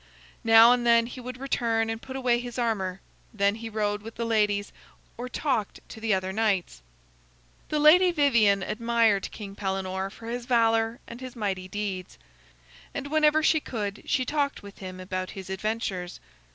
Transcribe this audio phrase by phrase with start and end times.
[0.43, 3.01] Now and then he would return and put away his armor.
[3.31, 4.73] Then he rode with the ladies
[5.15, 6.81] or talked to the other knights.
[7.69, 12.17] The lady Vivien admired King Pellenore for his valor and his mighty deeds,
[12.95, 16.19] and whenever she could she talked with him about his adventures.